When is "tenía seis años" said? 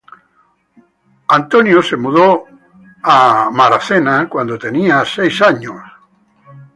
4.57-5.79